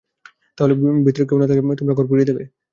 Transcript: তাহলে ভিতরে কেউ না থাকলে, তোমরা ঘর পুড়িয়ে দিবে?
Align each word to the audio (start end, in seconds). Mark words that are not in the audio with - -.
তাহলে 0.57 0.73
ভিতরে 1.05 1.25
কেউ 1.29 1.37
না 1.39 1.45
থাকলে, 1.49 1.79
তোমরা 1.79 1.97
ঘর 1.97 2.05
পুড়িয়ে 2.09 2.27
দিবে? 2.29 2.43